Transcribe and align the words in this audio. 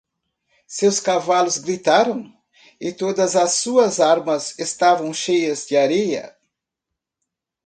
Seus 0.65 0.99
cavalos 0.99 1.59
gritaram? 1.59 2.27
e 2.79 2.91
todas 2.91 3.35
as 3.35 3.51
suas 3.61 3.99
armas 3.99 4.57
estavam 4.57 5.13
cheias 5.13 5.67
de 5.67 5.77
areia. 5.77 6.35